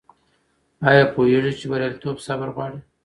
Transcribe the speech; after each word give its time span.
آیا 0.89 1.03
پوهېږې 1.13 1.51
چې 1.59 1.65
بریالیتوب 1.71 2.17
صبر 2.25 2.47
غواړي؟ 2.55 2.79